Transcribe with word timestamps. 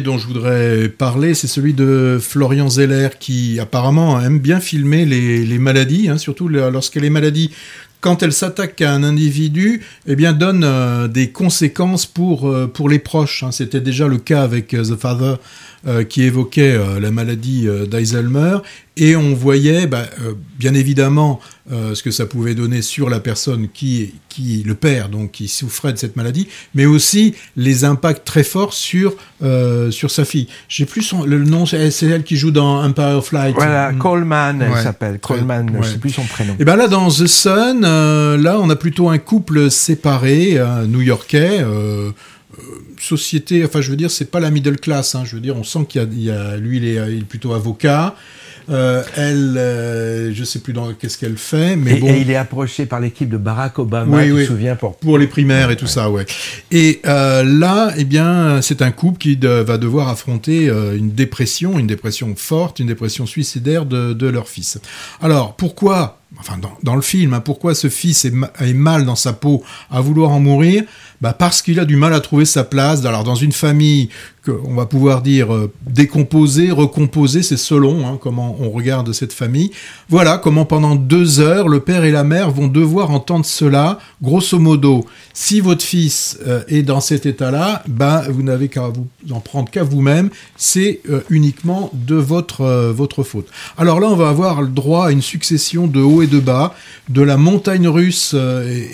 dont 0.00 0.18
je 0.18 0.26
voudrais 0.26 0.88
parler, 0.88 1.34
c'est 1.34 1.46
celui 1.46 1.74
de 1.74 2.18
Florian 2.20 2.68
Zeller 2.68 3.08
qui 3.18 3.58
apparemment 3.60 4.20
aime 4.20 4.38
bien 4.38 4.60
filmer 4.60 5.04
les, 5.04 5.58
maladies, 5.58 6.08
hein, 6.08 6.18
surtout 6.18 6.48
lorsque 6.48 6.96
les 6.96 7.10
maladies 7.10 7.50
quand 8.00 8.22
elles 8.22 8.32
s'attaquent 8.32 8.80
à 8.82 8.92
un 8.92 9.02
individu, 9.02 9.82
eh 10.06 10.16
bien, 10.16 10.32
donnent 10.32 10.64
euh, 10.64 11.08
des 11.08 11.30
conséquences 11.30 12.06
pour, 12.06 12.48
euh, 12.48 12.66
pour 12.66 12.88
les 12.88 12.98
proches. 12.98 13.42
Hein. 13.42 13.52
C'était 13.52 13.80
déjà 13.80 14.08
le 14.08 14.18
cas 14.18 14.42
avec 14.42 14.74
euh, 14.74 14.82
The 14.84 14.96
Father 14.96 15.34
qui 16.10 16.24
évoquait 16.24 16.78
la 17.00 17.10
maladie 17.10 17.66
d'Alzheimer, 17.90 18.58
et 18.98 19.16
on 19.16 19.32
voyait 19.32 19.86
bah, 19.86 20.04
bien 20.58 20.74
évidemment 20.74 21.40
ce 21.70 22.02
que 22.02 22.10
ça 22.10 22.26
pouvait 22.26 22.54
donner 22.54 22.82
sur 22.82 23.08
la 23.08 23.18
personne 23.18 23.66
qui, 23.72 24.12
qui 24.28 24.62
le 24.62 24.74
père, 24.74 25.08
donc 25.08 25.30
qui 25.30 25.48
souffrait 25.48 25.94
de 25.94 25.96
cette 25.96 26.16
maladie, 26.16 26.48
mais 26.74 26.84
aussi 26.84 27.34
les 27.56 27.84
impacts 27.84 28.26
très 28.26 28.42
forts 28.44 28.74
sur 28.74 29.14
sur 29.90 30.10
sa 30.10 30.26
fille. 30.26 30.48
J'ai 30.68 30.84
plus 30.84 31.00
son, 31.00 31.24
le 31.24 31.42
nom, 31.42 31.64
c'est 31.64 32.02
elle 32.02 32.24
qui 32.24 32.36
joue 32.36 32.50
dans 32.50 32.84
Empire 32.84 33.16
of 33.16 33.32
Light. 33.32 33.54
Voilà, 33.54 33.92
mm. 33.92 33.98
Coleman, 33.98 34.60
elle 34.60 34.82
s'appelle 34.82 35.18
Coleman, 35.18 35.78
je 35.80 35.88
sais 35.88 35.98
plus 35.98 36.10
son 36.10 36.24
prénom. 36.24 36.56
Et 36.58 36.66
ben 36.66 36.76
là, 36.76 36.88
dans 36.88 37.08
The 37.08 37.26
Sun, 37.26 37.86
là, 38.36 38.58
on 38.60 38.70
a 38.70 38.76
plutôt 38.76 39.08
un 39.08 39.18
couple 39.18 39.70
séparé, 39.70 40.58
new-yorkais 40.86 41.64
société, 43.00 43.64
enfin 43.64 43.80
je 43.80 43.90
veux 43.90 43.96
dire, 43.96 44.10
c'est 44.10 44.30
pas 44.30 44.40
la 44.40 44.50
middle 44.50 44.78
class, 44.78 45.14
hein, 45.14 45.22
je 45.24 45.34
veux 45.34 45.40
dire, 45.40 45.56
on 45.56 45.64
sent 45.64 45.86
qu'il 45.88 46.22
y, 46.22 46.30
a, 46.30 46.56
lui 46.56 46.78
il 46.78 46.84
est, 46.84 47.24
plutôt 47.24 47.54
avocat, 47.54 48.14
euh, 48.68 49.02
elle, 49.16 49.56
euh, 49.56 50.34
je 50.34 50.44
sais 50.44 50.60
plus 50.60 50.72
dans 50.72 50.92
qu'est-ce 50.92 51.18
qu'elle 51.18 51.38
fait, 51.38 51.76
mais 51.76 51.96
et, 51.96 52.00
bon. 52.00 52.08
Et 52.08 52.20
il 52.20 52.30
est 52.30 52.36
approché 52.36 52.86
par 52.86 53.00
l'équipe 53.00 53.28
de 53.28 53.36
Barack 53.36 53.78
Obama, 53.78 54.18
oui, 54.18 54.30
oui. 54.30 54.46
souviens 54.46 54.76
pour 54.76 54.96
pour 54.96 55.18
les 55.18 55.26
primaires 55.26 55.70
et 55.70 55.76
tout 55.76 55.86
ça, 55.86 56.10
ouais. 56.10 56.26
Et 56.70 57.00
euh, 57.06 57.42
là, 57.42 57.92
eh 57.96 58.04
bien, 58.04 58.60
c'est 58.62 58.82
un 58.82 58.90
couple 58.90 59.18
qui 59.18 59.36
va 59.36 59.78
devoir 59.78 60.08
affronter 60.08 60.66
une 60.66 61.10
dépression, 61.10 61.78
une 61.78 61.86
dépression 61.86 62.34
forte, 62.36 62.78
une 62.80 62.88
dépression 62.88 63.26
suicidaire 63.26 63.86
de, 63.86 64.12
de 64.12 64.26
leur 64.26 64.48
fils. 64.48 64.78
Alors, 65.20 65.56
pourquoi 65.56 66.19
enfin 66.40 66.58
dans, 66.82 66.94
le 66.94 67.02
film, 67.02 67.34
hein, 67.34 67.40
pourquoi 67.40 67.74
ce 67.74 67.88
fils 67.88 68.24
est, 68.24 68.74
mal 68.74 69.04
dans 69.04 69.14
sa 69.14 69.32
peau 69.32 69.62
à 69.90 70.00
vouloir 70.00 70.30
en 70.30 70.40
mourir 70.40 70.84
bah 71.20 71.34
Parce 71.34 71.60
qu'il 71.60 71.78
a 71.78 71.84
du 71.84 71.96
mal 71.96 72.14
à 72.14 72.20
trouver 72.20 72.44
sa 72.46 72.64
place. 72.64 73.04
Alors 73.04 73.24
dans 73.24 73.34
une 73.34 73.52
famille 73.52 74.08
qu'on 74.44 74.74
va 74.74 74.86
pouvoir 74.86 75.20
dire 75.20 75.52
euh, 75.52 75.70
décomposée, 75.86 76.70
recomposée, 76.70 77.42
c'est 77.42 77.58
selon 77.58 78.06
hein, 78.06 78.18
comment 78.20 78.56
on 78.58 78.70
regarde 78.70 79.12
cette 79.12 79.34
famille. 79.34 79.70
Voilà 80.08 80.38
comment 80.38 80.64
pendant 80.64 80.96
deux 80.96 81.40
heures, 81.40 81.68
le 81.68 81.80
père 81.80 82.04
et 82.04 82.10
la 82.10 82.24
mère 82.24 82.50
vont 82.50 82.68
devoir 82.68 83.10
entendre 83.10 83.44
cela. 83.44 83.98
Grosso 84.22 84.58
modo, 84.58 85.04
si 85.34 85.60
votre 85.60 85.84
fils 85.84 86.38
euh, 86.46 86.62
est 86.68 86.82
dans 86.82 87.00
cet 87.00 87.26
état-là, 87.26 87.82
bah, 87.86 88.24
vous 88.30 88.42
n'avez 88.42 88.68
qu'à 88.68 88.88
vous 88.88 89.06
en 89.30 89.40
prendre 89.40 89.70
qu'à 89.70 89.82
vous-même. 89.82 90.30
C'est 90.56 91.00
euh, 91.10 91.20
uniquement 91.28 91.90
de 91.92 92.14
votre, 92.14 92.92
votre 92.92 93.22
faute. 93.24 93.48
Alors 93.76 94.00
là, 94.00 94.08
on 94.08 94.16
va 94.16 94.30
avoir 94.30 94.62
le 94.62 94.68
droit 94.68 95.08
à 95.08 95.10
une 95.10 95.22
succession 95.22 95.86
de 95.86 96.00
hauts 96.00 96.22
et 96.22 96.26
de 96.26 96.40
bas, 96.40 96.74
de 97.10 97.20
la 97.20 97.36
montagne 97.36 97.88
russe 97.88 98.34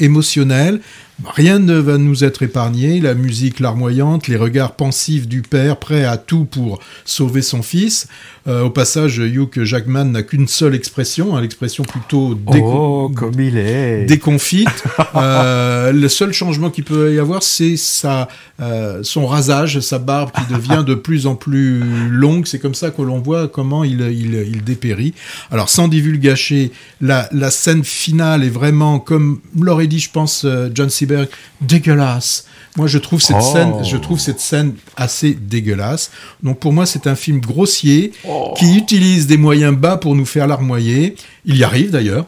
émotionnelle, 0.01 0.81
Rien 1.25 1.59
ne 1.59 1.79
va 1.79 1.97
nous 1.97 2.25
être 2.25 2.43
épargné, 2.43 3.01
la 3.01 3.15
musique 3.15 3.59
larmoyante, 3.59 4.29
les 4.29 4.37
regards 4.37 4.77
pensifs 4.77 5.27
du 5.27 5.41
père 5.41 5.79
prêt 5.79 6.05
à 6.05 6.19
tout 6.19 6.45
pour 6.45 6.79
sauver 7.07 7.41
son 7.41 7.63
fils. 7.63 8.07
Euh, 8.47 8.65
au 8.65 8.71
passage, 8.71 9.19
Hugh 9.19 9.65
Jackman 9.65 10.05
n'a 10.05 10.23
qu'une 10.23 10.47
seule 10.47 10.75
expression, 10.75 11.35
hein, 11.35 11.41
l'expression 11.41 11.85
plutôt 11.85 12.39
oh, 12.63 13.11
comme 13.17 13.41
il 13.41 13.57
est. 13.57 14.05
déconfite. 14.05 14.85
euh, 15.17 15.91
le 15.91 16.09
seul 16.09 16.35
changement 16.35 16.69
qu'il 16.69 16.85
peut 16.85 17.15
y 17.15 17.19
avoir, 17.19 17.43
c'est 17.43 17.79
sa, 17.79 18.29
euh, 18.61 19.01
son 19.03 19.27
rasage, 19.27 19.81
sa 19.81 19.99
barbe 19.99 20.31
qui 20.33 20.53
devient 20.53 20.85
de 20.87 20.95
plus 20.95 21.27
en 21.27 21.35
plus 21.35 21.83
longue. 22.11 22.47
C'est 22.47 22.59
comme 22.59 22.75
ça 22.75 22.91
que 22.91 23.01
l'on 23.01 23.21
voit 23.21 23.49
comment 23.49 23.85
il, 23.85 24.03
il, 24.03 24.35
il 24.35 24.63
dépérit. 24.63 25.15
Alors, 25.51 25.71
sans 25.71 25.89
divulgacher, 25.89 26.73
la, 27.01 27.29
la 27.33 27.51
scène 27.51 27.85
finale 27.85 28.45
est 28.45 28.51
vraiment, 28.51 28.99
comme 28.99 29.41
l'aurait 29.59 29.87
dit, 29.87 29.99
je 29.99 30.11
pense, 30.11 30.47
John 30.75 30.91
C 30.91 31.06
dégueulasse. 31.61 32.47
Moi, 32.77 32.87
je 32.87 32.99
trouve 32.99 33.23
cette 33.23 33.41
scène, 33.41 33.73
oh. 33.75 33.83
je 33.83 33.97
trouve 33.97 34.21
cette 34.21 34.39
scène 34.39 34.75
assez 34.97 35.33
dégueulasse. 35.33 36.11
Donc, 36.43 36.59
pour 36.59 36.75
moi, 36.75 36.85
c'est 36.85 37.07
un 37.07 37.15
film 37.15 37.41
grossier 37.41 38.13
oh. 38.29 38.53
qui 38.59 38.77
utilise 38.77 39.27
des 39.27 39.39
moyens 39.39 39.75
bas 39.75 39.97
pour 39.97 40.15
nous 40.15 40.27
faire 40.27 40.47
larmoyer. 40.47 41.17
Il 41.47 41.57
y 41.57 41.65
arrive 41.65 41.91
d'ailleurs. 41.91 42.27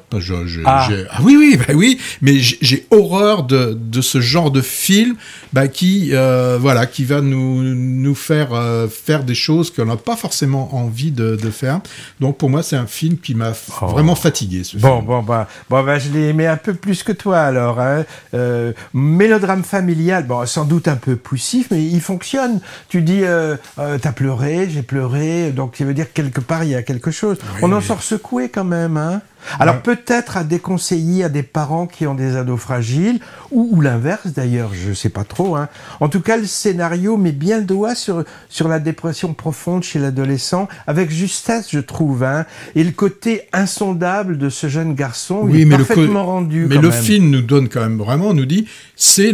ah. 0.64 0.88
ah. 1.10 1.18
oui, 1.22 1.36
oui, 1.36 1.58
bah 1.58 1.74
oui. 1.74 1.98
Mais 2.22 2.38
j'ai 2.38 2.86
horreur 2.90 3.42
de, 3.42 3.76
de, 3.78 4.00
ce 4.00 4.20
genre 4.22 4.50
de 4.50 4.62
film 4.62 5.16
bah, 5.52 5.68
qui, 5.68 6.10
euh, 6.12 6.56
voilà, 6.58 6.86
qui 6.86 7.04
va 7.04 7.20
nous, 7.20 7.62
nous 7.62 8.14
faire 8.14 8.54
euh, 8.54 8.88
faire 8.88 9.24
des 9.24 9.34
choses 9.34 9.70
qu'on 9.70 9.84
n'a 9.84 9.96
pas 9.96 10.16
forcément 10.16 10.74
envie 10.74 11.10
de, 11.10 11.36
de, 11.36 11.50
faire. 11.50 11.80
Donc, 12.20 12.38
pour 12.38 12.48
moi, 12.48 12.62
c'est 12.62 12.76
un 12.76 12.86
film 12.86 13.18
qui 13.18 13.34
m'a 13.34 13.52
oh. 13.82 13.86
vraiment 13.86 14.14
fatigué. 14.14 14.64
Ce 14.64 14.78
bon, 14.78 15.02
bon, 15.02 15.22
bah, 15.22 15.46
bon, 15.68 15.82
bah, 15.82 15.98
je 15.98 16.10
l'ai 16.10 16.28
aimé 16.28 16.46
un 16.46 16.56
peu 16.56 16.72
plus 16.72 17.02
que 17.02 17.12
toi 17.12 17.40
alors. 17.40 17.80
Hein. 17.80 18.06
Euh, 18.32 18.67
mélodrame 18.92 19.64
familial. 19.64 20.24
Bon, 20.26 20.44
sans 20.46 20.64
doute 20.64 20.88
un 20.88 20.96
peu 20.96 21.16
poussif, 21.16 21.68
mais 21.70 21.82
il 21.82 22.00
fonctionne. 22.00 22.60
Tu 22.88 23.02
dis, 23.02 23.24
euh, 23.24 23.56
euh, 23.78 23.98
t'as 24.00 24.12
pleuré, 24.12 24.68
j'ai 24.70 24.82
pleuré, 24.82 25.50
donc 25.50 25.76
ça 25.76 25.84
veut 25.84 25.94
dire 25.94 26.12
quelque 26.12 26.40
part 26.40 26.64
il 26.64 26.70
y 26.70 26.74
a 26.74 26.82
quelque 26.82 27.10
chose. 27.10 27.38
On 27.62 27.72
en 27.72 27.80
sort 27.80 28.02
secoué 28.02 28.48
quand 28.48 28.64
même, 28.64 28.96
hein. 28.96 29.20
Alors 29.58 29.82
peut-être 29.82 30.36
à 30.36 30.44
déconseiller 30.44 31.24
à 31.24 31.28
des 31.28 31.42
parents 31.42 31.86
qui 31.86 32.06
ont 32.06 32.14
des 32.14 32.36
ados 32.36 32.60
fragiles, 32.60 33.20
ou, 33.50 33.80
l'inverse 33.80 34.28
d'ailleurs, 34.28 34.70
je 34.74 34.90
ne 34.90 34.94
sais 34.94 35.08
pas 35.08 35.24
trop. 35.24 35.56
Hein. 35.56 35.68
En 36.00 36.08
tout 36.08 36.20
cas, 36.20 36.36
le 36.36 36.46
scénario 36.46 37.16
met 37.16 37.32
bien 37.32 37.58
le 37.58 37.64
doigt 37.64 37.94
sur, 37.94 38.24
sur 38.48 38.68
la 38.68 38.78
dépression 38.78 39.34
profonde 39.34 39.82
chez 39.82 39.98
l'adolescent, 39.98 40.68
avec 40.86 41.10
justesse, 41.10 41.68
je 41.70 41.80
trouve. 41.80 42.24
Hein. 42.24 42.44
Et 42.74 42.84
le 42.84 42.92
côté 42.92 43.42
insondable 43.52 44.38
de 44.38 44.48
ce 44.48 44.68
jeune 44.68 44.94
garçon, 44.94 45.40
oui, 45.44 45.62
il 45.62 45.72
est 45.72 45.76
parfaitement 45.76 46.26
rendu. 46.26 46.66
Mais 46.68 46.78
le 46.78 46.90
film 46.90 47.30
nous 47.30 47.42
donne 47.42 47.68
quand 47.68 47.80
même 47.80 47.98
vraiment, 47.98 48.34
nous 48.34 48.46
dit, 48.46 48.66
c'est 48.96 49.32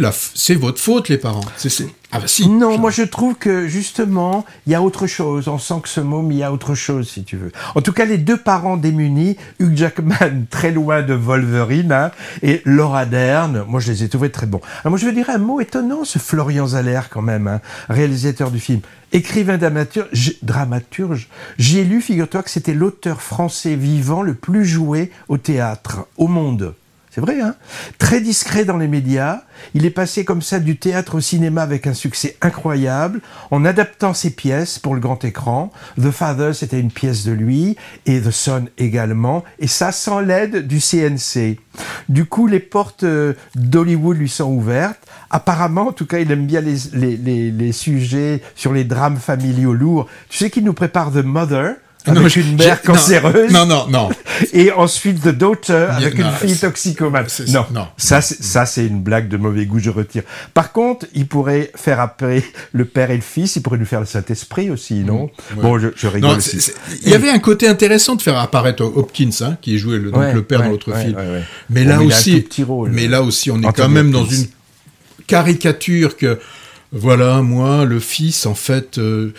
votre 0.55 0.79
faute 0.79 1.09
les 1.09 1.17
parents. 1.17 1.45
C'est 1.57 1.69
ah 2.11 2.19
bah 2.19 2.27
si. 2.27 2.47
Non, 2.47 2.77
moi 2.77 2.91
je 2.91 3.03
trouve 3.03 3.35
que 3.35 3.67
justement, 3.67 4.45
il 4.65 4.71
y 4.71 4.75
a 4.75 4.81
autre 4.81 5.07
chose. 5.07 5.47
On 5.47 5.57
sent 5.57 5.81
que 5.83 5.89
ce 5.89 6.01
mot, 6.01 6.21
mais 6.21 6.35
il 6.35 6.37
y 6.39 6.43
a 6.43 6.51
autre 6.51 6.75
chose, 6.75 7.09
si 7.09 7.23
tu 7.23 7.37
veux. 7.37 7.51
En 7.75 7.81
tout 7.81 7.93
cas, 7.93 8.05
les 8.05 8.17
deux 8.17 8.37
parents 8.37 8.77
démunis, 8.77 9.37
Hugh 9.59 9.75
Jackman, 9.75 10.45
très 10.49 10.71
loin 10.71 11.01
de 11.01 11.13
Wolverine, 11.13 11.91
hein, 11.91 12.11
et 12.41 12.61
Laura 12.65 13.05
Dern, 13.05 13.65
moi 13.67 13.79
je 13.79 13.91
les 13.91 14.03
ai 14.03 14.09
trouvés 14.09 14.31
très 14.31 14.45
bons. 14.45 14.61
Alors 14.81 14.91
moi 14.91 14.99
je 14.99 15.05
veux 15.05 15.13
dire 15.13 15.29
un 15.29 15.37
mot 15.37 15.59
étonnant, 15.59 16.03
ce 16.03 16.19
Florian 16.19 16.67
Zeller 16.67 17.01
quand 17.09 17.21
même, 17.21 17.47
hein, 17.47 17.61
réalisateur 17.89 18.51
du 18.51 18.59
film. 18.59 18.81
Écrivain 19.11 19.57
dramaturge 19.57 21.29
j'ai 21.57 21.83
lu, 21.83 22.01
figure-toi, 22.01 22.43
que 22.43 22.49
c'était 22.49 22.73
l'auteur 22.73 23.21
français 23.21 23.75
vivant 23.75 24.21
le 24.21 24.33
plus 24.33 24.65
joué 24.65 25.11
au 25.29 25.37
théâtre, 25.37 26.07
au 26.17 26.27
monde. 26.27 26.73
C'est 27.15 27.21
vrai, 27.21 27.39
hein 27.39 27.55
Très 27.97 28.19
discret 28.19 28.65
dans 28.65 28.75
les 28.75 28.89
médias, 28.89 29.43
il 29.73 29.85
est 29.85 29.89
passé 29.89 30.25
comme 30.25 30.41
ça 30.41 30.59
du 30.59 30.75
théâtre 30.75 31.15
au 31.15 31.21
cinéma 31.21 31.61
avec 31.61 31.87
un 31.87 31.93
succès 31.93 32.35
incroyable, 32.41 33.21
en 33.51 33.63
adaptant 33.63 34.13
ses 34.13 34.31
pièces 34.31 34.79
pour 34.79 34.95
le 34.95 34.99
grand 34.99 35.23
écran. 35.23 35.71
The 35.97 36.11
Father, 36.11 36.51
c'était 36.53 36.77
une 36.77 36.91
pièce 36.91 37.23
de 37.23 37.31
lui, 37.31 37.77
et 38.05 38.19
The 38.19 38.31
Son 38.31 38.65
également, 38.77 39.45
et 39.59 39.67
ça 39.67 39.93
sans 39.93 40.19
l'aide 40.19 40.67
du 40.67 40.81
CNC. 40.81 41.57
Du 42.09 42.25
coup, 42.25 42.47
les 42.47 42.59
portes 42.59 43.03
euh, 43.03 43.31
d'Hollywood 43.55 44.17
lui 44.17 44.27
sont 44.27 44.51
ouvertes. 44.51 45.07
Apparemment, 45.29 45.87
en 45.87 45.93
tout 45.93 46.05
cas, 46.05 46.19
il 46.19 46.29
aime 46.31 46.45
bien 46.45 46.59
les, 46.59 46.75
les, 46.91 47.49
les 47.49 47.71
sujets 47.71 48.41
sur 48.55 48.73
les 48.73 48.83
drames 48.83 49.19
familiaux 49.19 49.73
lourds. 49.73 50.07
Tu 50.27 50.39
sais 50.39 50.49
qu'il 50.49 50.65
nous 50.65 50.73
prépare 50.73 51.13
The 51.13 51.23
Mother, 51.23 51.75
avec 52.05 52.35
une 52.35 52.55
mère 52.55 52.81
cancéreuse. 52.81 53.51
Non, 53.51 53.65
non, 53.65 53.87
non. 53.87 54.09
Et 54.53 54.71
ensuite 54.71 55.21
The 55.21 55.29
Daughter 55.29 55.87
avec 55.91 56.17
une 56.17 56.31
fille 56.31 56.57
toxicomane. 56.57 57.27
Non, 57.49 57.65
non. 57.73 57.87
Ça, 57.97 58.21
ça, 58.21 58.65
c'est 58.65 58.85
une 58.85 59.01
blague 59.01 59.27
de 59.27 59.37
mauvais 59.37 59.65
goût, 59.65 59.79
je 59.79 59.89
retire. 59.89 60.23
Par 60.53 60.71
contre, 60.71 61.05
il 61.13 61.27
pourrait 61.27 61.71
faire 61.75 61.99
après 61.99 62.43
le 62.71 62.85
père 62.85 63.11
et 63.11 63.15
le 63.15 63.21
fils. 63.21 63.55
Il 63.55 63.61
pourrait 63.61 63.77
nous 63.77 63.85
faire 63.85 63.99
le 63.99 64.05
Saint-Esprit 64.05 64.69
aussi, 64.69 64.95
non? 65.03 65.29
Mm, 65.55 65.61
Bon, 65.61 65.79
je, 65.79 65.87
je 65.95 66.07
rigole. 66.07 66.37
aussi. 66.37 66.71
Il 67.03 67.09
y 67.09 67.13
avait 67.15 67.29
un 67.29 67.39
côté 67.39 67.67
intéressant 67.67 68.15
de 68.15 68.21
faire 68.21 68.37
apparaître 68.37 68.83
Hopkins, 68.83 69.29
hein, 69.41 69.57
qui 69.61 69.77
jouait 69.77 69.97
le, 69.99 70.11
donc 70.11 70.33
le 70.33 70.41
père 70.41 70.63
dans 70.63 70.69
l'autre 70.69 70.93
film. 70.97 71.17
Mais 71.69 71.83
là 71.83 72.01
aussi, 72.01 72.45
mais 72.91 73.07
là 73.07 73.21
aussi, 73.21 73.51
on 73.51 73.61
est 73.61 73.73
quand 73.73 73.89
même 73.89 74.11
dans 74.11 74.25
une 74.25 74.45
caricature 75.27 76.17
que, 76.17 76.39
voilà, 76.91 77.41
moi, 77.41 77.85
le 77.85 77.99
fils, 77.99 78.45
en 78.45 78.55
fait, 78.55 78.97
euh, 78.97 79.33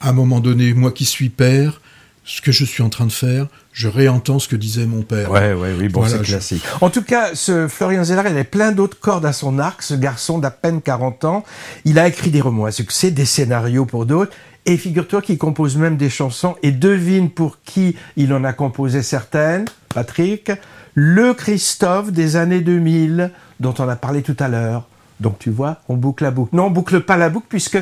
à 0.00 0.10
un 0.10 0.12
moment 0.12 0.40
donné, 0.40 0.72
moi 0.74 0.90
qui 0.92 1.04
suis 1.04 1.28
père, 1.28 1.80
ce 2.26 2.40
que 2.40 2.50
je 2.50 2.64
suis 2.64 2.82
en 2.82 2.88
train 2.88 3.06
de 3.06 3.12
faire, 3.12 3.46
je 3.72 3.86
réentends 3.86 4.40
ce 4.40 4.48
que 4.48 4.56
disait 4.56 4.84
mon 4.84 5.02
père. 5.02 5.30
Ouais, 5.30 5.54
ouais, 5.54 5.72
oui, 5.78 5.88
bon, 5.88 6.04
c'est 6.06 6.20
classique. 6.22 6.64
En 6.80 6.90
tout 6.90 7.02
cas, 7.02 7.34
ce 7.34 7.68
Florian 7.68 8.02
Zeller, 8.02 8.22
il 8.26 8.32
avait 8.32 8.44
plein 8.44 8.72
d'autres 8.72 8.98
cordes 8.98 9.24
à 9.24 9.32
son 9.32 9.60
arc, 9.60 9.82
ce 9.82 9.94
garçon 9.94 10.38
d'à 10.38 10.50
peine 10.50 10.82
40 10.82 11.24
ans. 11.24 11.44
Il 11.84 12.00
a 12.00 12.08
écrit 12.08 12.30
des 12.30 12.40
romans 12.40 12.64
à 12.64 12.72
succès, 12.72 13.12
des 13.12 13.24
scénarios 13.24 13.86
pour 13.86 14.06
d'autres. 14.06 14.32
Et 14.66 14.76
figure-toi 14.76 15.22
qu'il 15.22 15.38
compose 15.38 15.76
même 15.76 15.96
des 15.96 16.10
chansons. 16.10 16.56
Et 16.64 16.72
devine 16.72 17.30
pour 17.30 17.58
qui 17.64 17.94
il 18.16 18.34
en 18.34 18.42
a 18.42 18.52
composé 18.52 19.02
certaines, 19.02 19.66
Patrick. 19.94 20.50
Le 20.94 21.32
Christophe 21.32 22.10
des 22.10 22.34
années 22.34 22.60
2000, 22.60 23.30
dont 23.60 23.74
on 23.78 23.88
a 23.88 23.94
parlé 23.94 24.22
tout 24.22 24.36
à 24.40 24.48
l'heure. 24.48 24.88
Donc 25.20 25.38
tu 25.38 25.50
vois, 25.50 25.78
on 25.88 25.96
boucle 25.96 26.24
la 26.24 26.30
boucle. 26.30 26.54
Non, 26.54 26.66
on 26.66 26.70
boucle 26.70 27.00
pas 27.00 27.16
la 27.16 27.30
boucle 27.30 27.46
puisque 27.48 27.78